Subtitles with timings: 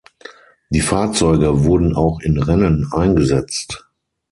[0.71, 3.87] Die Fahrzeuge wurden auch in Rennen eingesetzt.